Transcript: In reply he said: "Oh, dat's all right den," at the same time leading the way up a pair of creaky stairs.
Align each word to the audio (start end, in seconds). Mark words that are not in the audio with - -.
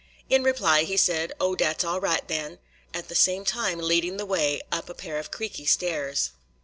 In 0.31 0.41
reply 0.43 0.81
he 0.81 0.97
said: 0.97 1.31
"Oh, 1.39 1.55
dat's 1.55 1.83
all 1.83 2.01
right 2.01 2.27
den," 2.27 2.57
at 2.91 3.07
the 3.07 3.13
same 3.13 3.45
time 3.45 3.77
leading 3.77 4.17
the 4.17 4.25
way 4.25 4.63
up 4.71 4.89
a 4.89 4.95
pair 4.95 5.19
of 5.19 5.29
creaky 5.29 5.67
stairs. 5.67 6.31